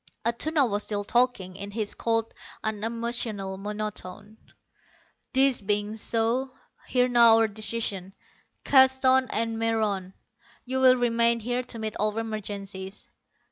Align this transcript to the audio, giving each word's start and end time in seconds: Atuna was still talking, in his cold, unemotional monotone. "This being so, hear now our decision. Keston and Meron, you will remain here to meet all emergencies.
Atuna 0.25 0.67
was 0.67 0.81
still 0.81 1.03
talking, 1.03 1.55
in 1.55 1.69
his 1.69 1.93
cold, 1.93 2.33
unemotional 2.63 3.59
monotone. 3.59 4.35
"This 5.31 5.61
being 5.61 5.95
so, 5.95 6.49
hear 6.87 7.07
now 7.07 7.37
our 7.37 7.47
decision. 7.47 8.13
Keston 8.63 9.27
and 9.29 9.59
Meron, 9.59 10.15
you 10.65 10.79
will 10.79 10.95
remain 10.97 11.39
here 11.39 11.61
to 11.61 11.77
meet 11.77 11.95
all 11.97 12.17
emergencies. 12.17 13.09